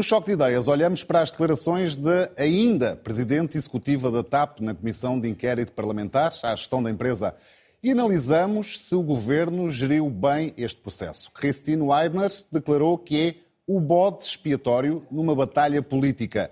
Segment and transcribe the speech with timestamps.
[0.00, 4.74] No Choque de Ideias, olhamos para as declarações da ainda Presidente Executiva da TAP na
[4.74, 7.34] Comissão de Inquérito Parlamentar à gestão da empresa
[7.82, 11.30] e analisamos se o Governo geriu bem este processo.
[11.32, 13.34] Christine Weidner declarou que é
[13.66, 16.50] o bode expiatório numa batalha política.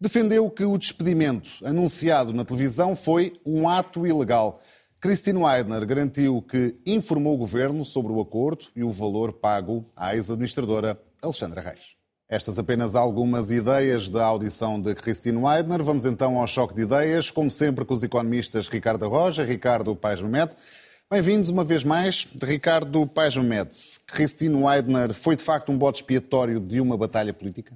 [0.00, 4.60] Defendeu que o despedimento anunciado na televisão foi um ato ilegal.
[5.00, 10.16] Christine Weidner garantiu que informou o Governo sobre o acordo e o valor pago à
[10.16, 11.97] ex-administradora Alexandra Reis.
[12.30, 15.82] Estas apenas algumas ideias da audição de Christine Weidner.
[15.82, 20.20] Vamos então ao choque de ideias, como sempre com os economistas Ricardo Roja Ricardo Paes
[20.20, 20.54] Mamed.
[21.10, 22.28] Bem-vindos uma vez mais.
[22.42, 23.70] Ricardo Paes Mamed,
[24.06, 27.72] Christine Weidner foi de facto um bote expiatório de uma batalha política?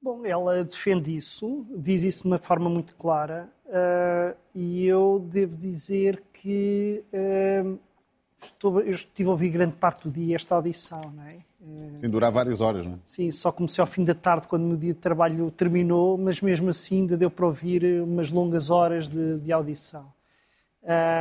[0.00, 5.56] Bom, ela defende isso, diz isso de uma forma muito clara uh, e eu devo
[5.56, 7.76] dizer que uh,
[8.40, 11.47] estou, eu estive a ouvir grande parte do dia esta audição, não é?
[11.60, 12.98] Sim, durar várias horas, não é?
[13.04, 16.40] Sim, só comecei ao fim da tarde, quando o meu dia de trabalho terminou, mas
[16.40, 20.12] mesmo assim ainda deu para ouvir umas longas horas de, de audição.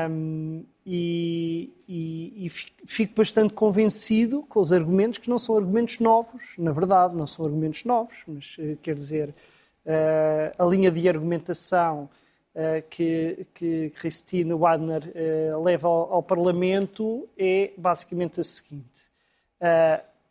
[0.10, 6.54] Um, e, e, e, fico bastante convencido com os argumentos, que não são argumentos novos,
[6.58, 9.30] na verdade, não são argumentos novos, mas uh, quer dizer,
[9.86, 12.08] uh, a linha de argumentação
[12.54, 15.02] uh, que, que Christine Wadner
[15.64, 19.08] leva ao, ao, Parlamento é basicamente a seguinte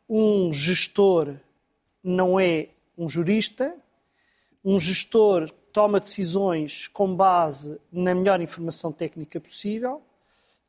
[0.08, 1.34] um gestor
[2.02, 3.74] não é um jurista,
[4.64, 10.02] um gestor toma decisões com base na melhor informação técnica possível.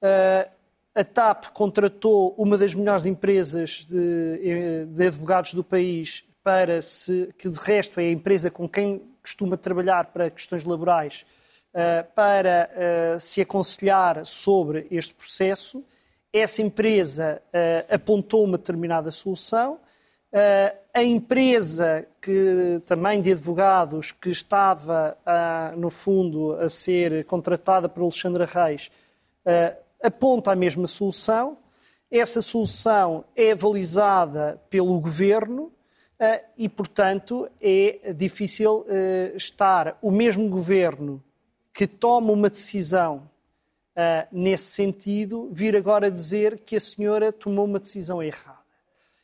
[0.02, 0.49] Uh,
[0.93, 7.49] a TAP contratou uma das melhores empresas de, de, advogados do país para se, que
[7.49, 11.25] de resto é a empresa com quem costuma trabalhar para questões laborais,
[11.73, 15.83] uh, para se aconselhar sobre este processo
[16.33, 24.30] essa empresa uh, apontou uma determinada solução, uh, a empresa que também de advogados que
[24.30, 28.92] estava, uh, no fundo, a ser contratada por Alexandra Reis,
[30.04, 31.58] aponta a mesma solução.
[32.11, 35.71] Essa solução é avalizada pelo governo
[36.58, 38.86] e, portanto, é difícil
[39.36, 41.23] estar o mesmo governo
[41.73, 43.30] que toma uma decisão
[43.97, 48.58] uh, nesse sentido, vir agora dizer que a senhora tomou uma decisão errada.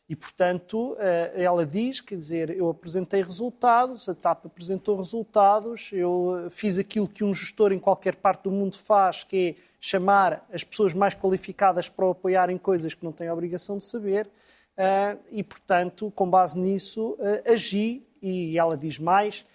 [0.10, 0.98] E, portanto, uh,
[1.36, 7.24] ela diz, quer dizer, eu apresentei resultados, a TAP apresentou resultados, eu fiz aquilo que
[7.24, 11.88] um gestor em qualquer parte do mundo faz, que é chamar as pessoas mais qualificadas
[11.88, 16.12] para o apoiar em coisas que não têm a obrigação de saber, uh, e, portanto,
[16.16, 19.46] com base nisso, agi, e ela diz mais,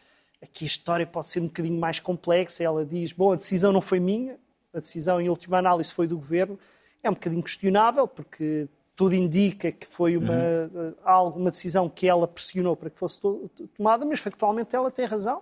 [0.43, 3.81] aqui a história pode ser um bocadinho mais complexa, ela diz, bom, a decisão não
[3.81, 4.39] foi minha,
[4.79, 6.59] a decisão em última análise foi do governo,
[7.03, 10.95] é um bocadinho questionável, porque tudo indica que foi uma, uhum.
[11.05, 13.21] algo, uma decisão que ela pressionou para que fosse
[13.77, 15.39] tomada, mas factualmente ela tem razão.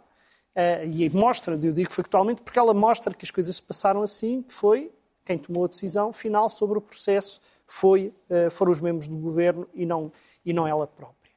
[0.54, 4.42] Uh, e mostra, eu digo factualmente, porque ela mostra que as coisas se passaram assim,
[4.42, 4.90] que foi
[5.24, 9.68] quem tomou a decisão final sobre o processo foi, uh, foram os membros do governo
[9.74, 10.12] e não,
[10.44, 11.32] e não ela própria.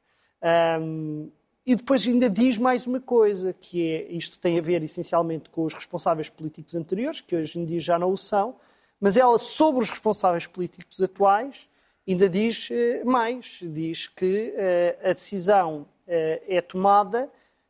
[0.81, 1.29] Um,
[1.69, 5.63] e depois ainda diz mais uma coisa, que é, isto tem a ver essencialmente com
[5.65, 8.55] os responsáveis políticos anteriores, que hoje em dia já não o são,
[8.99, 11.69] mas ela, sobre os responsáveis políticos atuais,
[12.07, 13.59] ainda diz eh, mais.
[13.61, 17.29] Diz que eh, a decisão eh, é tomada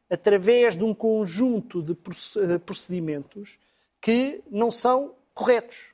[0.10, 3.60] através de um conjunto de procedimentos
[4.00, 5.94] que não são corretos.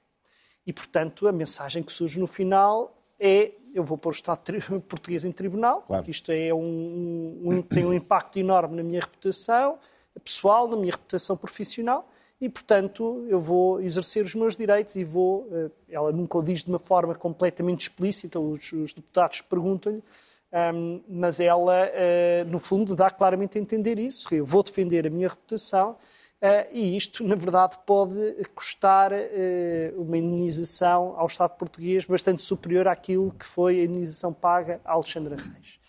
[0.63, 4.39] E, portanto, a mensagem que surge no final é eu vou pôr o Estado
[4.87, 6.01] português em tribunal, claro.
[6.01, 9.77] porque isto é um, um, tem um impacto enorme na minha reputação
[10.23, 12.09] pessoal, na minha reputação profissional,
[12.39, 15.47] e, portanto, eu vou exercer os meus direitos e vou.
[15.51, 20.03] Eh, ela nunca o diz de uma forma completamente explícita, os, os deputados perguntam-lhe,
[20.73, 24.33] um, mas ela, uh, no fundo, dá claramente a entender isso.
[24.33, 25.97] Eu vou defender a minha reputação
[26.71, 28.19] e isto, na verdade, pode
[28.53, 34.79] custar uh, uma indenização ao Estado português bastante superior àquilo que foi a indenização paga
[34.83, 35.79] a Alexandra Reis.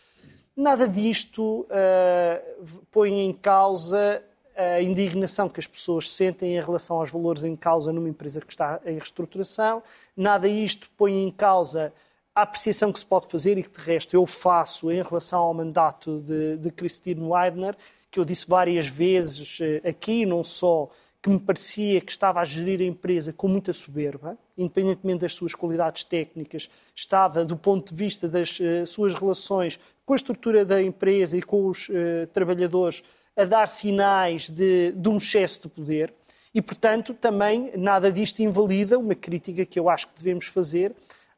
[0.56, 4.22] Nada disto uh, põe em causa
[4.56, 8.50] a indignação que as pessoas sentem em relação aos valores em causa numa empresa que
[8.50, 9.82] está em reestruturação.
[10.16, 11.92] Nada isto põe em causa
[12.34, 15.54] a apreciação que se pode fazer e que, de resto, eu faço em relação ao
[15.54, 17.76] mandato de, de Christine Weidner,
[18.16, 20.88] que eu disse várias vezes eh, aqui, não só
[21.22, 25.54] que me parecia que estava a gerir a empresa com muita soberba, independentemente das suas
[25.54, 30.82] qualidades técnicas, estava, do ponto de vista das uh, suas relações com a estrutura da
[30.82, 33.02] empresa e com os uh, trabalhadores,
[33.36, 36.14] a dar sinais de, de, um excesso de poder.
[36.54, 40.94] E, portanto, também nada disto invalida uma crítica que eu acho que devemos fazer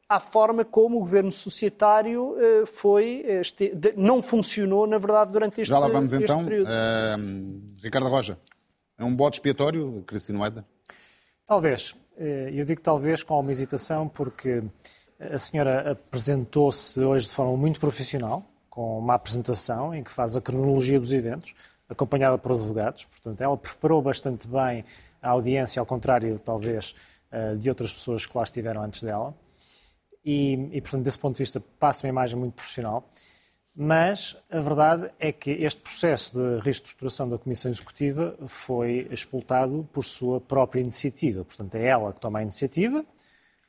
[0.09, 5.61] à forma como o governo societário uh, foi, este, de, não funcionou, na verdade, durante
[5.61, 6.43] este, Já lá vamos este então.
[6.43, 6.67] período.
[6.67, 8.37] Uh, Ricardo Roja,
[8.97, 10.65] é um bode expiatório, Cristina Weida?
[11.45, 11.95] Talvez.
[12.51, 14.61] Eu digo talvez com uma hesitação, porque
[15.19, 20.41] a senhora apresentou-se hoje de forma muito profissional, com uma apresentação em que faz a
[20.41, 21.53] cronologia dos eventos,
[21.87, 23.05] acompanhada por advogados.
[23.05, 24.83] Portanto, ela preparou bastante bem
[25.21, 26.95] a audiência, ao contrário, talvez,
[27.31, 29.33] eh, de outras pessoas que lá estiveram antes dela.
[30.23, 33.07] E, e portanto, desse ponto de vista, passa uma imagem muito profissional.
[33.75, 40.03] Mas a verdade é que este processo de reestruturação da Comissão Executiva foi expultado por
[40.03, 41.45] sua própria iniciativa.
[41.45, 43.05] Portanto, é ela que toma a iniciativa,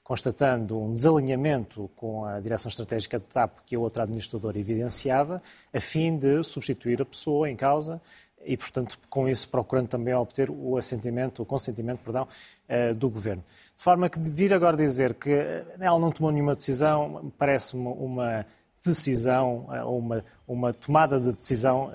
[0.02, 5.41] constatando um desalinhamento com a direção estratégica da TAP que a outra administradora evidenciava,
[5.73, 8.03] a fim de substituir a pessoa em causa
[8.44, 12.26] e, portanto, com isso procurando também obter o assentimento, o consentimento, perdão,
[12.69, 13.44] eh, do governo.
[13.76, 18.46] De forma que vir agora dizer que eh, ela não tomou nenhuma decisão, parece-me uma
[18.84, 21.90] decisão, eh, uma, uma tomada de decisão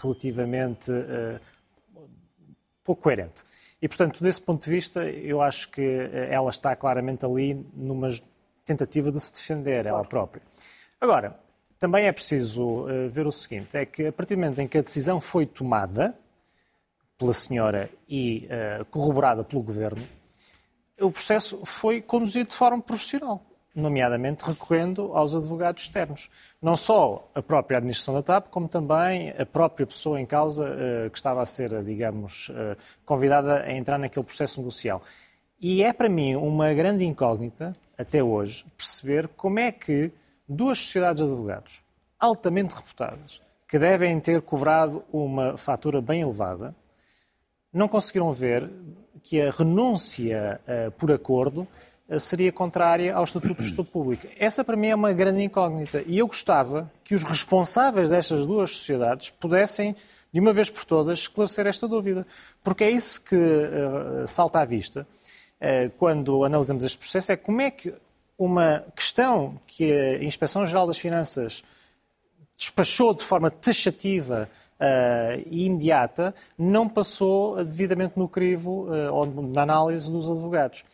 [0.00, 0.90] relativamente
[2.84, 3.42] pouco coerente.
[3.80, 5.82] E, portanto, desse ponto de vista, eu acho que
[6.30, 8.08] ela está claramente ali numa
[8.64, 10.42] tentativa de se defender ela própria.
[11.00, 11.36] Agora,
[11.82, 14.78] também é preciso eh, ver o seguinte: é que a partir do momento em que
[14.78, 16.14] a decisão foi tomada
[17.18, 20.02] pela senhora e uh, corroborada pelo governo,
[21.00, 23.44] o processo foi conduzido de forma profissional
[23.74, 26.28] nomeadamente recorrendo aos advogados externos.
[26.60, 31.10] Não só a própria administração da TAP, como também a própria pessoa em causa uh,
[31.10, 32.50] que estava a ser, digamos,
[33.04, 35.02] convidada a entrar naquele processo negocial.
[35.58, 40.12] E é para mim uma grande incógnita, até hoje, perceber como é que
[40.48, 41.82] duas sociedades de advogados
[42.22, 46.72] altamente reputadas, que devem ter cobrado uma fatura bem elevada,
[47.72, 48.70] não conseguiram ver
[49.24, 51.66] que a renúncia uh, por acordo
[52.08, 54.26] eh, seria contrária ao Estatuto do Gestor Público.
[54.38, 56.02] Essa, para mim, é uma grande incógnita.
[56.06, 59.96] E eu gostava que os responsáveis destas duas sociedades pudessem,
[60.32, 62.26] de uma vez por todas, esclarecer esta dúvida.
[62.62, 65.06] Porque é isso que uh, salta à vista
[65.96, 67.94] quando analisamos este processo: é como é que
[68.44, 71.62] uma questão que a Inspeção Geral das Finanças
[72.56, 74.48] despachou de forma taxativa
[74.78, 80.84] uh, e imediata não passou devidamente no crivo ou na análise dos advogados.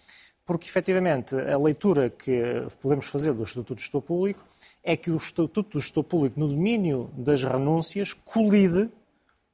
[0.47, 4.41] Porque efetivamente a leitura que podemos fazer do Estatuto do Gestor Público
[4.83, 8.89] é que o Estatuto do Gestor Público, no domínio das renúncias, colide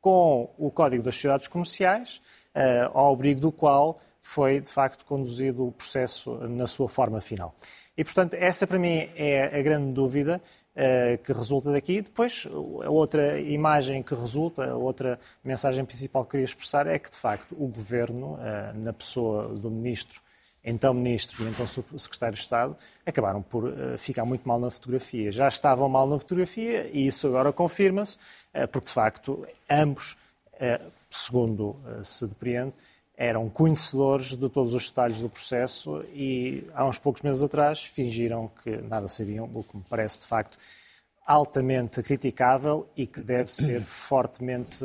[0.01, 2.21] com o Código das Sociedades Comerciais,
[2.55, 7.55] uh, ao abrigo do qual foi, de facto, conduzido o processo na sua forma final.
[7.95, 10.41] E, portanto, essa para mim é a grande dúvida
[10.75, 12.01] uh, que resulta daqui.
[12.01, 12.49] Depois,
[12.83, 17.17] a outra imagem que resulta, a outra mensagem principal que queria expressar é que, de
[17.17, 18.39] facto, o Governo, uh,
[18.75, 20.23] na pessoa do Ministro
[20.67, 22.75] então Ministro e então Secretário de Estado,
[23.05, 25.31] acabaram por uh, ficar muito mal na fotografia.
[25.31, 28.17] Já estavam mal na fotografia e isso agora confirma-se,
[28.73, 30.17] porque de facto ambos,
[31.11, 32.73] segundo se depreende,
[33.17, 38.51] eram conhecedores de todos os detalhes do processo e há uns poucos meses atrás fingiram
[38.63, 40.59] que nada sabiam, o que me parece de facto
[41.27, 44.85] altamente criticável e que deve ser fortemente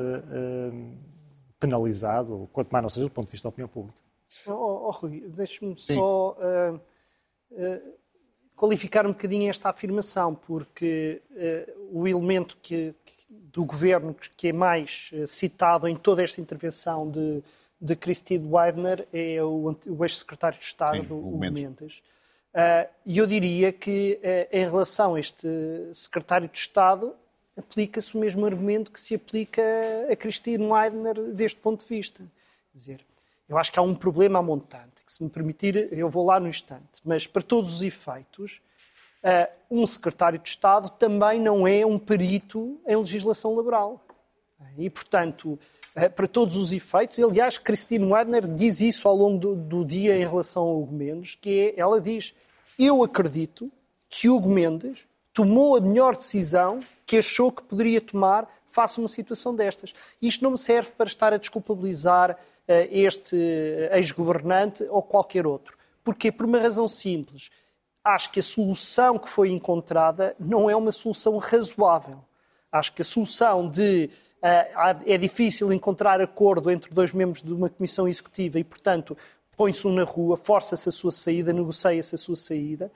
[1.59, 3.99] penalizado, quanto mais não seja do ponto de vista da opinião pública.
[4.47, 6.75] Oh, oh, Rui, deixe-me só uh,
[7.51, 7.93] uh,
[8.55, 12.95] qualificar um bocadinho esta afirmação, porque uh, o elemento que,
[13.29, 17.43] do governo que é mais citado em toda esta intervenção de,
[17.79, 22.01] de Christine Weidner é o, o ex-secretário de Estado, Sim, o Mendes.
[23.05, 24.19] E eu diria que,
[24.51, 25.47] em relação a este
[25.93, 27.15] secretário de Estado,
[27.57, 29.61] aplica-se o mesmo argumento que se aplica
[30.11, 32.19] a Christine Weidner deste ponto de vista.
[32.71, 33.05] Quer dizer,
[33.47, 36.47] eu acho que há um problema montante, que se me permitir, eu vou lá no
[36.47, 37.01] instante.
[37.03, 38.61] Mas, para todos os efeitos,
[39.23, 44.05] uh, um secretário de Estado também não é um perito em legislação laboral.
[44.77, 45.57] E, portanto,
[46.15, 50.25] para todos os efeitos, aliás, Christine Wadner diz isso ao longo do, do dia em
[50.25, 52.33] relação ao Hugo Mendes, que é, ela diz,
[52.77, 53.71] eu acredito
[54.09, 59.07] que Hugo Mendes tomou a melhor decisão que achou que poderia tomar face a uma
[59.07, 59.93] situação destas.
[60.21, 63.35] Isto não me serve para estar a desculpabilizar eh, este
[63.91, 65.75] ex-governante ou qualquer outro.
[66.03, 66.31] Porquê?
[66.31, 67.49] Por uma razão simples.
[68.03, 72.23] Acho que a solução que foi encontrada não é uma solução razoável.
[72.71, 77.69] Acho que a solução de uh, é difícil encontrar acordo entre dois membros de uma
[77.69, 79.17] comissão executiva e, portanto,
[79.57, 82.91] põe-se um na rua, força-se a sua saída, negocia-se a sua saída.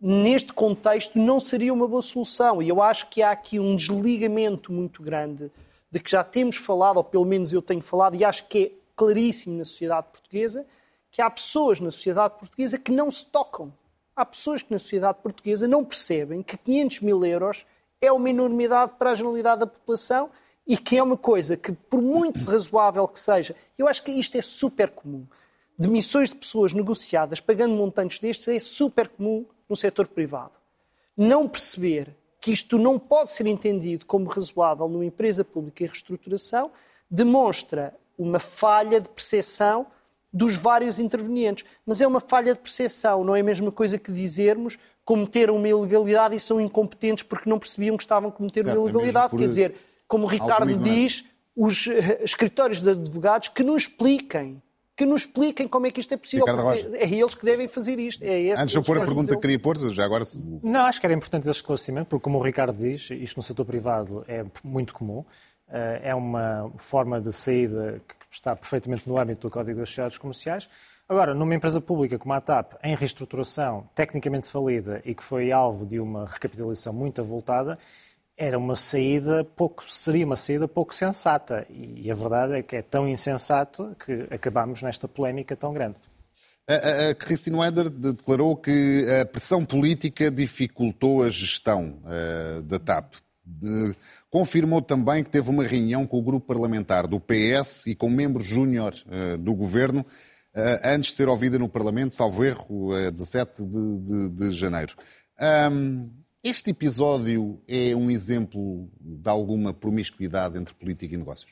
[0.00, 2.60] Neste contexto, não seria uma boa solução.
[2.60, 5.50] E eu acho que há aqui um desligamento muito grande
[5.90, 8.72] de que já temos falado, ou pelo menos eu tenho falado, e acho que é
[8.96, 10.66] claríssimo na sociedade portuguesa
[11.10, 13.72] que há pessoas na sociedade portuguesa que não se tocam.
[14.14, 17.64] Há pessoas que na sociedade portuguesa não percebem que 500 mil euros
[18.00, 20.28] é uma enormidade para a generalidade da população
[20.66, 24.36] e que é uma coisa que, por muito razoável que seja, eu acho que isto
[24.36, 25.24] é super comum.
[25.78, 30.52] Demissões de pessoas negociadas pagando montantes destes é super comum no setor privado.
[31.16, 36.70] Não perceber que isto não pode ser entendido como razoável numa empresa pública em reestruturação
[37.10, 39.86] demonstra uma falha de percepção
[40.32, 41.64] dos vários intervenientes.
[41.84, 45.68] Mas é uma falha de percepção, não é a mesma coisa que dizermos cometeram uma
[45.68, 49.36] ilegalidade e são incompetentes porque não percebiam que estavam a cometer certo, uma é ilegalidade.
[49.36, 49.74] Quer dizer,
[50.06, 54.62] como o Ricardo diz, os eh, escritórios de advogados que nos expliquem
[54.96, 56.46] que nos expliquem como é que isto é possível.
[56.94, 58.24] É eles que devem fazer isto.
[58.24, 60.24] É Antes de eu pôr a pergunta que queria pôr, já agora...
[60.62, 63.66] Não, acho que era importante esse esclarecimento, porque como o Ricardo diz, isto no setor
[63.66, 65.22] privado é muito comum,
[65.68, 70.16] eh, é uma forma de saída que está perfeitamente no âmbito do Código das Sociedades
[70.16, 70.66] Comerciais.
[71.06, 75.84] Agora, numa empresa pública como a TAP, em reestruturação, tecnicamente falida e que foi alvo
[75.84, 77.78] de uma recapitalização muito avultada,
[78.36, 81.66] era uma saída pouco, seria uma saída pouco sensata.
[81.70, 85.96] E a verdade é que é tão insensato que acabamos nesta polémica tão grande.
[86.68, 93.14] A, a Christine Weder declarou que a pressão política dificultou a gestão uh, da TAP.
[93.44, 93.94] De,
[94.28, 98.44] confirmou também que teve uma reunião com o grupo parlamentar do PS e com membros
[98.44, 103.64] júnior uh, do governo uh, antes de ser ouvida no Parlamento, salvo erro, a 17
[103.64, 104.94] de, de, de janeiro.
[105.70, 106.10] Um,
[106.48, 111.50] este episódio é um exemplo de alguma promiscuidade entre política e negócios?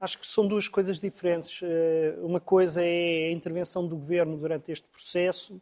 [0.00, 1.60] Acho que são duas coisas diferentes.
[1.62, 5.60] Eh, uma coisa é a intervenção do governo durante este processo,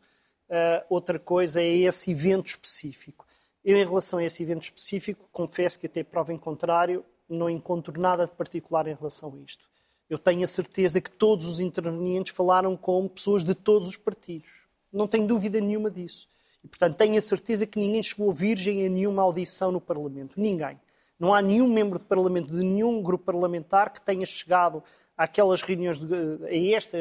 [0.49, 3.27] eh, outra coisa é esse evento específico.
[3.65, 8.00] Eu, em relação a esse evento específico, confesso que até prova em contrário, não encontro
[8.00, 9.69] nada de particular em relação a isto.
[10.09, 14.69] Eu tenho a certeza que todos os intervenientes falaram com pessoas de todos os partidos.
[14.93, 16.30] Não tenho dúvida nenhuma disso.
[16.64, 20.40] E, portanto, tenho a certeza que ninguém chegou virgem a nenhuma audição no Parlamento.
[20.40, 20.79] Ninguém.
[21.19, 24.83] Não há nenhum membro de Parlamento de nenhum grupo parlamentar que tenha chegado
[25.17, 26.97] àquelas reuniões, de, a, esta,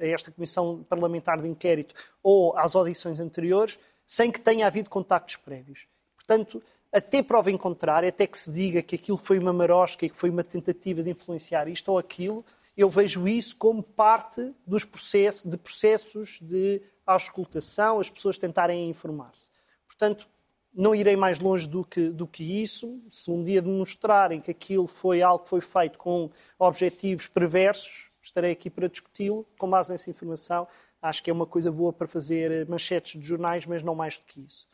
[0.00, 5.36] a esta Comissão Parlamentar de Inquérito ou às audições anteriores, sem que tenha havido contactos
[5.36, 5.86] prévios.
[6.16, 6.62] Portanto,
[6.92, 10.16] até prova em contrário, até que se diga que aquilo foi uma marosca e que
[10.16, 12.44] foi uma tentativa de influenciar isto ou aquilo,
[12.76, 18.90] eu vejo isso como parte dos processos, de processos de à auscultação, as pessoas tentarem
[18.90, 19.48] informar-se.
[19.86, 20.28] Portanto,
[20.74, 23.02] não irei mais longe do que, do que isso.
[23.08, 28.52] Se um dia demonstrarem que aquilo foi algo que foi feito com objetivos perversos, estarei
[28.52, 30.68] aqui para discuti-lo com base nessa informação.
[31.00, 34.24] Acho que é uma coisa boa para fazer manchetes de jornais, mas não mais do
[34.24, 34.68] que isso.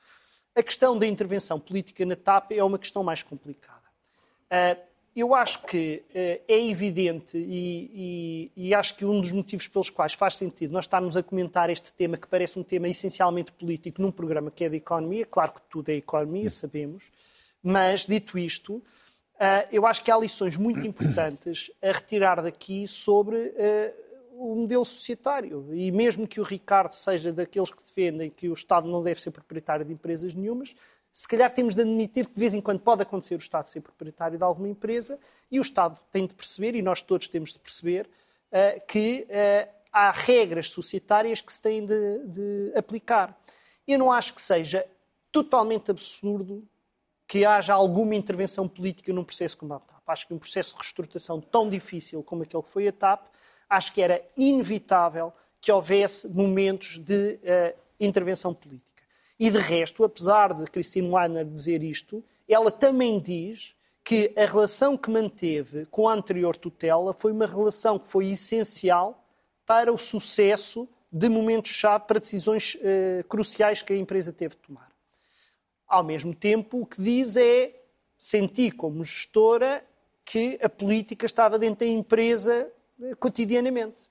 [0.56, 3.82] A questão da intervenção política na TAP é uma questão mais complicada.
[4.46, 9.68] Uh, eu acho que uh, é evidente e, e, e, acho que um dos motivos
[9.68, 13.52] pelos quais faz sentido nós estarmos a comentar este tema, que parece um tema essencialmente
[13.52, 17.04] político, num programa que é de economia, claro que tudo é economia, sabemos,
[17.62, 18.82] mas dito isto, uh,
[19.70, 24.04] eu acho que há lições muito importantes a retirar daqui sobre uh,
[24.36, 25.72] o modelo societário.
[25.72, 29.30] E mesmo que o Ricardo seja daqueles que defendem que o Estado não deve ser
[29.30, 30.74] proprietário de empresas nenhumas,
[31.14, 33.80] se calhar temos de admitir que de vez em quando pode acontecer o Estado ser
[33.80, 35.16] proprietário de alguma empresa
[35.48, 38.10] e o Estado tem de perceber, e nós todos temos de perceber,
[38.50, 43.38] uh, que uh, há regras societárias que se têm de, de, aplicar.
[43.86, 44.84] Eu não acho que seja
[45.30, 46.66] totalmente absurdo
[47.28, 50.02] que haja alguma intervenção política num processo como a TAP.
[50.08, 53.28] Acho que um processo de reestruturação tão difícil como aquele que foi a TAP,
[53.70, 58.93] acho que era inevitável que houvesse momentos de uh, intervenção política.
[59.38, 63.74] E de resto, apesar de Christine Weiner dizer isto, ela também diz
[64.04, 69.24] que a relação que manteve com a anterior tutela foi uma relação que foi essencial
[69.64, 74.90] para o sucesso de momentos-chave para decisões uh, cruciais que a empresa teve de tomar.
[75.86, 77.82] Ao mesmo tempo, o que diz é
[78.18, 79.84] senti como gestora
[80.24, 84.02] que a política estava dentro da empresa uh, cotidianamente.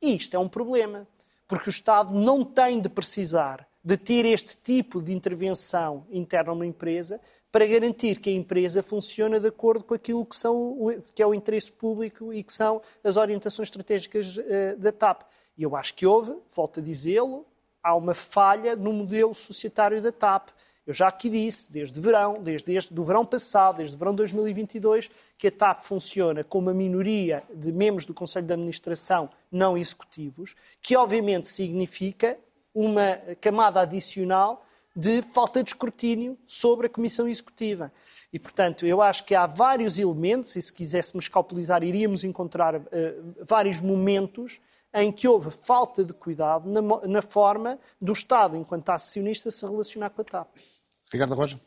[0.00, 1.08] E isto é um problema,
[1.48, 6.66] porque o Estado não tem de precisar de ter este tipo de intervenção interna numa
[6.66, 7.20] empresa
[7.50, 10.76] para garantir que a empresa funciona de acordo com aquilo que, são,
[11.14, 15.22] que é o interesse público e que são as orientações estratégicas uh, da TAP.
[15.58, 17.44] E eu acho que houve, volto a dizê-lo,
[17.82, 20.50] há uma falha no modelo societário da TAP.
[20.86, 24.18] Eu já aqui disse, desde verão, desde este, do verão passado, desde o verão de
[24.18, 29.76] 2022, que a TAP funciona com uma minoria de membros do Conselho de Administração não
[29.76, 32.38] executivos, que obviamente significa
[32.74, 37.92] uma camada adicional de falta de escrutínio sobre a Comissão Executiva.
[38.32, 42.82] E, portanto, eu acho que há vários elementos, e se quiséssemos calculizar, iríamos encontrar uh,
[43.44, 44.60] vários momentos
[44.94, 50.10] em que houve falta de cuidado na, na forma do Estado, enquanto acionista, se relacionar
[50.10, 50.48] com a TAP.
[51.12, 51.58] Ricardo Roja.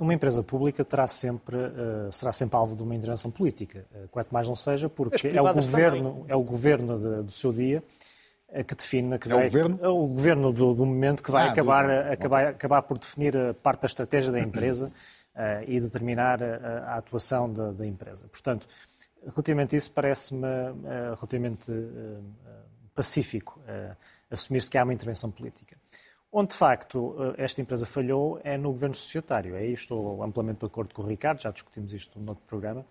[0.00, 4.32] Uma empresa pública terá sempre, uh, será sempre alvo de uma intervenção política, uh, quanto
[4.34, 8.11] mais não seja, porque é o governo, é o governo de, do seu dia uh,
[8.66, 11.48] que define que é vai, o governo, é o governo do, do momento que vai
[11.48, 12.12] ah, acabar, do...
[12.12, 14.92] acabar, acabar por definir a parte da estratégia da empresa
[15.66, 18.26] e determinar a, a atuação da, da, empresa.
[18.28, 18.66] Portanto,
[19.22, 20.46] relativamente a isso, parece-me
[21.16, 21.72] relativamente
[22.94, 23.58] pacífico
[24.32, 25.76] assumir-se que há uma intervenção política.
[26.32, 29.54] Onde, de facto, eh, esta empresa falhou é no governo societário.
[29.54, 32.86] Aí estou amplamente de acordo com o Ricardo, já discutimos isto no outro programa.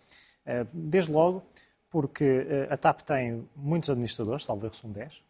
[0.46, 1.44] Eh, desde logo,
[1.90, 5.24] porque eh, a TAP tem muitos administradores, salvo erro, são 10.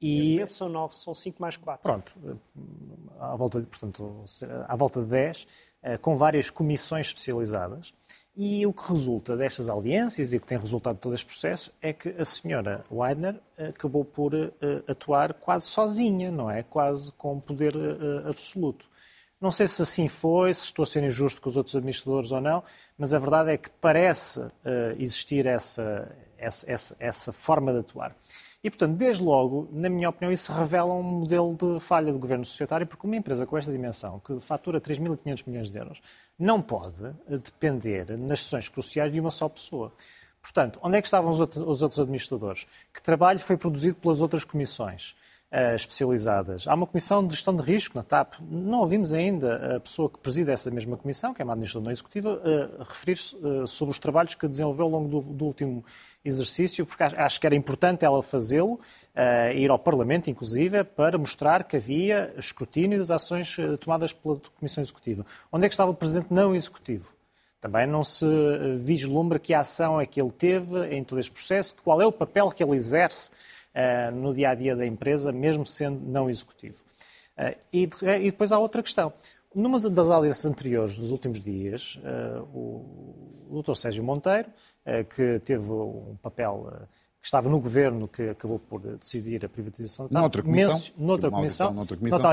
[0.00, 0.44] E...
[0.48, 1.82] são 9, são 5 mais 4.
[1.82, 2.12] Pronto,
[3.18, 4.24] à volta, portanto,
[4.68, 5.46] à volta de 10,
[6.02, 7.94] com várias comissões especializadas.
[8.38, 11.72] E o que resulta destas audiências e o que tem resultado de todo este processo
[11.80, 14.52] é que a senhora Weidner acabou por uh,
[14.86, 16.62] atuar quase sozinha, não é?
[16.62, 17.72] Quase com poder
[18.28, 18.84] absoluto.
[19.40, 22.40] Não sei se assim foi, se estou a ser injusto com os outros administradores ou
[22.42, 22.62] não,
[22.98, 24.40] mas a verdade é que parece
[24.98, 28.14] existir essa, essa, essa, essa forma de atuar.
[28.66, 32.44] E, portanto, desde logo, na minha opinião, isso revela um modelo de falha do governo
[32.44, 36.02] societário, porque uma empresa com esta dimensão, que fatura 3.500 milhões de euros,
[36.36, 36.96] não pode
[37.28, 39.92] depender, nas sessões cruciais, de uma só pessoa.
[40.42, 42.66] Portanto, onde é que estavam os outros administradores?
[42.92, 45.14] Que trabalho foi produzido pelas outras comissões?
[45.48, 46.66] Uh, especializadas.
[46.66, 48.34] Há uma comissão de gestão de risco na TAP.
[48.40, 52.34] Não ouvimos ainda a pessoa que preside essa mesma comissão, que é uma administradora executiva,
[52.34, 55.84] uh, referir-se uh, sobre os trabalhos que desenvolveu ao longo do, do último
[56.24, 58.80] exercício, porque acho que era importante ela fazê-lo,
[59.54, 64.82] ir ao Parlamento, inclusive, para mostrar que havia escrutínio das ações eh, tomadas pela Comissão
[64.82, 65.24] Executiva.
[65.52, 67.14] Onde é que estava o Presidente não Executivo?
[67.60, 71.76] Também não se eh, vislumbra que ação é que ele teve em todo este processo,
[71.82, 73.30] qual é o papel que ele exerce
[74.14, 76.82] no dia a dia da empresa, mesmo sendo não executivo.
[77.36, 79.12] Uh, e, de, e, depois há outra questão.
[79.54, 81.98] Numa das audiências anteriores dos últimos dias,
[82.52, 83.74] o, Dr.
[83.74, 84.48] Sérgio Monteiro
[84.84, 86.86] eh, que teve um papel eh,
[87.20, 90.20] que estava no governo que acabou por decidir a privatização da TAP.
[90.20, 90.80] Noutra comissão.
[90.96, 91.74] Noutra comissão.
[91.74, 92.30] Noutra comissão.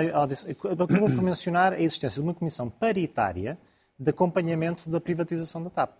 [0.71, 3.58] Acabou por mencionar a existência de uma comissão paritária
[3.97, 5.95] de acompanhamento da privatização da TAP.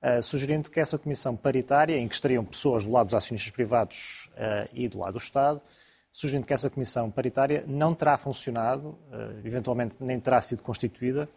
[0.00, 4.30] Uh, sugerindo que essa comissão paritária, em que estariam pessoas do lado dos acionistas privados
[4.34, 5.60] uh, e do lado do Estado,
[6.12, 11.28] sugerindo que essa comissão paritária não terá funcionado, uh, eventualmente nem terá sido constituída,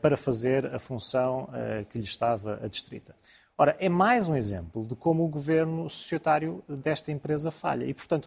[0.00, 1.50] para fazer a função
[1.90, 3.14] que lhe estava adstrita.
[3.58, 7.84] Ora, é mais um exemplo de como o governo societário desta empresa falha.
[7.84, 8.26] E, portanto,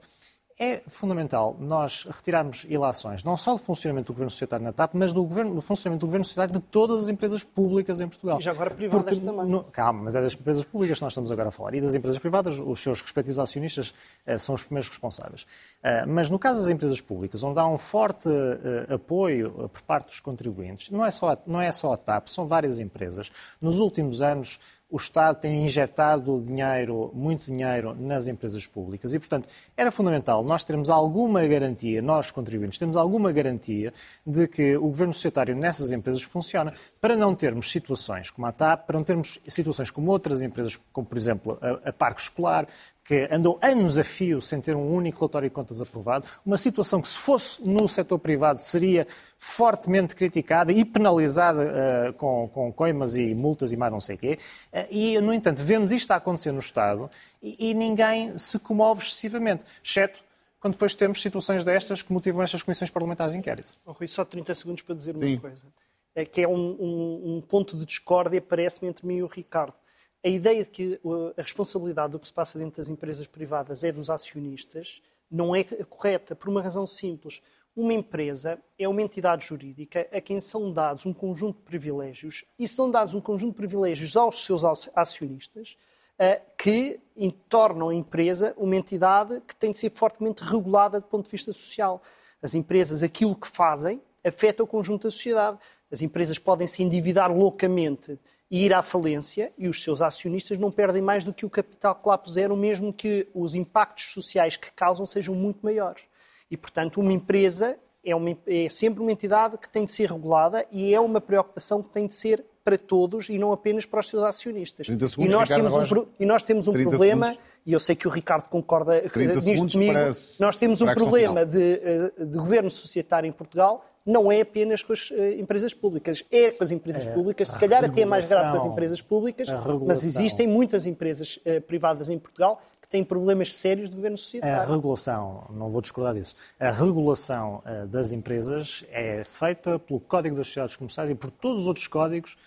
[0.60, 5.14] é fundamental nós retirarmos ilações, não só do funcionamento do governo societário na TAP, mas
[5.14, 8.40] do, governo, do funcionamento do governo societário de todas as empresas públicas em Portugal.
[8.40, 9.46] E já agora privadas Porque, também.
[9.46, 11.74] No, calma, mas é das empresas públicas que nós estamos agora a falar.
[11.76, 13.94] E das empresas privadas, os seus respectivos acionistas
[14.26, 15.48] eh, são os primeiros responsáveis.
[15.82, 20.08] Eh, mas no caso das empresas públicas, onde há um forte eh, apoio por parte
[20.08, 23.32] dos contribuintes, não é, só a, não é só a TAP, são várias empresas.
[23.62, 29.14] Nos últimos anos, o Estado tem injetado dinheiro, muito dinheiro, nas empresas públicas.
[29.14, 29.48] E, portanto,
[29.78, 33.94] era fundamental nós termos alguma garantia, nós contribuintes, temos alguma garantia
[34.26, 38.88] de que o governo societário nessas empresas funciona para não termos situações como a TAP,
[38.88, 42.68] para não termos situações como outras empresas, como, por exemplo, a, a Parque Escolar,
[43.10, 47.02] que andou anos a fio sem ter um único relatório de contas aprovado, uma situação
[47.02, 51.64] que, se fosse no setor privado, seria fortemente criticada e penalizada
[52.12, 54.38] uh, com, com coimas e multas e mais não sei o quê.
[54.72, 57.10] Uh, e, no entanto, vemos isto a acontecer no Estado
[57.42, 60.20] e, e ninguém se comove excessivamente, exceto
[60.60, 63.72] quando depois temos situações destas que motivam estas comissões parlamentares de inquérito.
[63.88, 65.34] Oh, Rui, só 30 segundos para dizer Sim.
[65.34, 65.66] uma coisa.
[66.14, 69.74] É que é um, um, um ponto de discórdia, parece-me, entre mim e o Ricardo
[70.24, 71.00] a ideia de que
[71.38, 75.02] a responsabilidade do que se passa dentro das empresas privadas é dos acionistas
[75.32, 77.42] não é correta, por uma razão simples.
[77.76, 82.68] Uma empresa é uma entidade jurídica a quem são dados um conjunto de privilégios e
[82.68, 84.64] são dados um conjunto de privilégios aos seus
[84.96, 85.78] acionistas
[86.18, 87.00] eh, que
[87.48, 91.54] tornam a empresa uma entidade que tem de ser fortemente regulada do ponto de vista
[91.54, 92.02] social.
[92.42, 95.58] As empresas, aquilo que fazem, afeta o conjunto da sociedade.
[95.90, 100.72] As empresas podem se endividar loucamente e ir à falência e os seus acionistas não
[100.72, 104.72] perdem mais do que o capital que lá puseram, mesmo que os impactos sociais que
[104.72, 106.04] causam sejam muito maiores.
[106.50, 110.66] E, portanto, uma empresa é, uma, é sempre uma entidade que tem de ser regulada
[110.72, 114.08] e é uma preocupação que tem de ser para todos e não apenas para os
[114.08, 114.88] seus acionistas.
[114.88, 117.44] Segundos, e, nós temos um, e nós temos um problema, segundos.
[117.66, 120.06] e eu sei que o Ricardo concorda nisto comigo, para,
[120.40, 124.94] nós temos um problema de, eh, de governo societário em Portugal não é apenas com
[124.94, 128.30] as uh, empresas públicas, é com as empresas é, públicas, se calhar até é mais
[128.30, 129.48] grave com as empresas públicas,
[129.86, 134.72] mas existem muitas empresas uh, privadas em Portugal que tem problemas sérios de governo societário.
[134.72, 140.36] A regulação, não vou discordar disso, a regulação uh, das empresas é feita pelo Código
[140.36, 142.38] das Sociedades Comerciais e por todos os outros códigos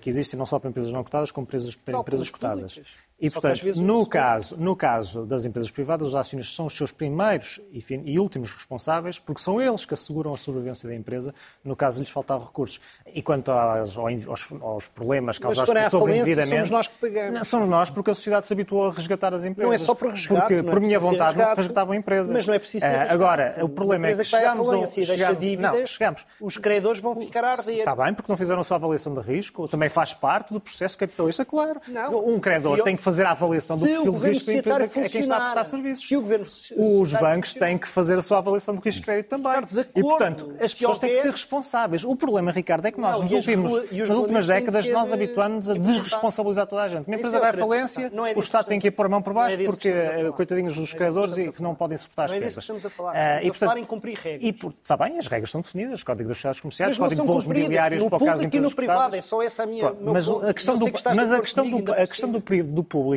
[0.00, 2.74] que existem, não só para empresas não cotadas, como empresas, para empresas cotadas.
[2.74, 2.92] Públicas.
[3.20, 7.60] E, portanto, no caso, no caso das empresas privadas, os acionistas são os seus primeiros
[7.70, 12.00] e, e, últimos responsáveis, porque são eles que asseguram a sobrevivência da empresa no caso
[12.00, 12.80] lhes faltar recursos.
[13.06, 16.54] E quanto aos, aos, aos problemas causados por sobreendividamento...
[16.54, 17.34] somos nós que pagamos.
[17.34, 19.68] Não, somos nós, porque a sociedade se habituou a resgatar as empresas.
[19.68, 20.40] Não é só por resgate.
[20.40, 22.32] Porque, é por minha vontade, não se resgatavam empresas.
[22.32, 24.68] Mas não é preciso ser uh, Agora, o problema é que chegamos...
[24.70, 26.26] A chegamos, dívidas, não, chegamos.
[26.40, 27.80] Os credores vão ficar a arder.
[27.80, 29.68] Está bem, porque não fizeram a sua avaliação de risco.
[29.68, 31.80] Também faz parte do processo capitalista, claro.
[31.86, 34.88] Não, um credor tem que fazer a avaliação do perfil de risco da empresa é
[35.08, 36.06] quem está a prestar serviços.
[36.06, 36.46] Se o governo
[36.76, 39.52] Os bancos têm que fazer a sua avaliação de risco de crédito também.
[39.94, 42.04] E, portanto, as pessoas têm que ser responsáveis.
[42.04, 46.66] O problema, Ricardo, é que nós, nos últimos, nas últimas décadas, nós habituamos-nos a desresponsabilizar
[46.66, 47.06] toda a gente.
[47.06, 49.58] Uma empresa vai à falência, o Estado tem que ir pôr a mão por baixo,
[49.64, 52.30] porque, eh, coitadinhos dos credores, e que não podem suportar as.
[52.32, 53.16] Não é disso que estamos a falar.
[53.16, 54.54] Eh, estamos a falar em cumprir regras.
[54.82, 56.02] Está bem, as regras são definidas.
[56.02, 59.16] Código dos Estados Comerciais, Código de voos mobiliários para o caso de empresas no privado,
[59.16, 59.92] é só essa a minha...
[60.00, 62.70] Mas a questão do público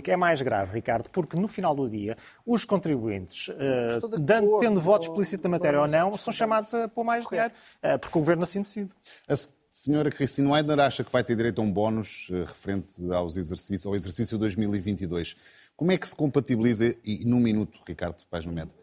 [0.05, 5.03] é mais grave, Ricardo, porque no final do dia, os contribuintes, uh, dando, tendo voto
[5.03, 8.43] explícito da matéria ou não, são chamados a pôr mais dinheiro, uh, porque o governo
[8.43, 8.91] assim decide.
[9.27, 9.35] A
[9.69, 13.85] senhora Cristina Weidner acha que vai ter direito a um bónus uh, referente aos exercícios,
[13.85, 15.35] ao exercício 2022.
[15.75, 18.73] Como é que se compatibiliza, e num minuto, Ricardo Paz Mamede,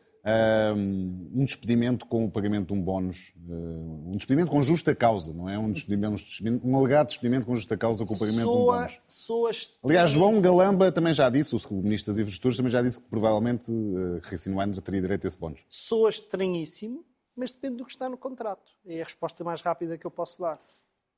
[1.35, 5.59] um despedimento com o pagamento de um bónus, um despedimento com justa causa, não é?
[5.59, 6.23] Um, despedimento,
[6.65, 9.01] um alegado despedimento com justa causa com o pagamento soa, de um bónus.
[9.09, 9.51] Soa
[9.83, 13.71] Aliás, João Galamba também já disse, o Ministro das Infraestruturas também já disse que provavelmente
[13.71, 15.61] uh, Racine Wander teria direito a esse bónus.
[15.69, 17.05] Soa estranhíssimo,
[17.35, 18.73] mas depende do que está no contrato.
[18.87, 20.61] É a resposta mais rápida que eu posso dar.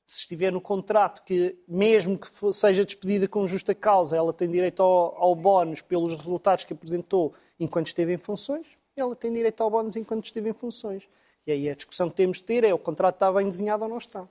[0.05, 4.81] Se estiver no contrato que, mesmo que seja despedida com justa causa, ela tem direito
[4.81, 9.69] ao, ao bónus pelos resultados que apresentou enquanto esteve em funções, ela tem direito ao
[9.69, 11.07] bónus enquanto esteve em funções.
[11.45, 13.89] E aí a discussão que temos de ter é o contrato está bem desenhado ou
[13.89, 14.27] não está.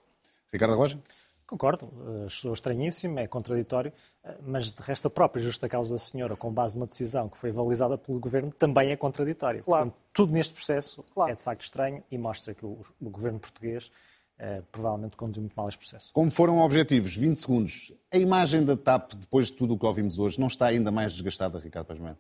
[0.51, 0.99] Ricardo Roja?
[1.47, 1.91] Concordo,
[2.31, 3.93] sou estranhíssimo, é contraditório,
[4.41, 7.51] mas de resto a própria justa causa da senhora, com base numa decisão que foi
[7.51, 9.63] avalizada pelo Governo, também é contraditório.
[9.63, 9.91] Claro.
[9.91, 11.31] Portanto, tudo neste processo claro.
[11.31, 13.91] é de facto estranho e mostra que o, o Governo português
[14.39, 16.11] eh, provavelmente conduziu muito mal este processo.
[16.13, 20.19] Como foram objetivos, 20 segundos, a imagem da TAP, depois de tudo o que ouvimos
[20.19, 22.19] hoje, não está ainda mais desgastada, Ricardo Pazmento?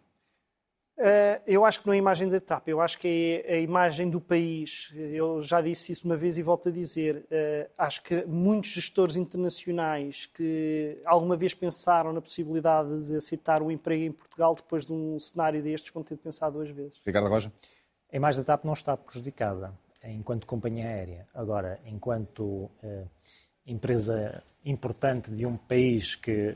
[1.03, 3.59] Uh, eu acho que não é a imagem da TAP, eu acho que é a
[3.61, 4.93] imagem do país.
[4.95, 7.27] Eu já disse isso uma vez e volto a dizer.
[7.27, 13.71] Uh, acho que muitos gestores internacionais que alguma vez pensaram na possibilidade de aceitar o
[13.73, 17.03] emprego em Portugal depois de um cenário destes vão ter de pensar duas vezes.
[17.05, 17.53] Ricardo Roja?
[18.13, 21.27] A imagem da TAP não está prejudicada enquanto companhia aérea.
[21.35, 23.11] Agora, enquanto uh,
[23.67, 26.55] empresa importante de um país que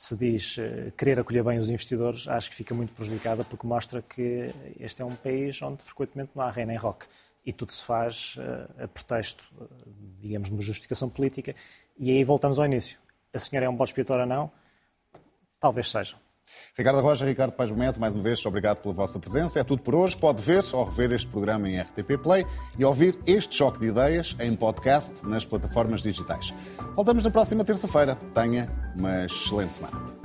[0.00, 4.00] se diz uh, querer acolher bem os investidores, acho que fica muito prejudicada porque mostra
[4.00, 7.06] que este é um país onde frequentemente não há rei nem rock
[7.44, 9.68] e tudo se faz uh, a pretexto, uh,
[10.20, 11.52] digamos, de uma justificação política.
[11.98, 12.96] E aí voltamos ao início.
[13.34, 14.52] A senhora é um bode expiatório ou não?
[15.58, 16.14] Talvez seja.
[16.76, 19.58] Ricardo Roja, Ricardo Paz Momento, mais uma vez, obrigado pela vossa presença.
[19.58, 20.16] É tudo por hoje.
[20.16, 22.46] Pode ver ou rever este programa em RTP Play
[22.78, 26.54] e ouvir este choque de ideias em podcast nas plataformas digitais.
[26.94, 28.16] Voltamos na próxima terça-feira.
[28.34, 30.17] Tenha uma excelente semana.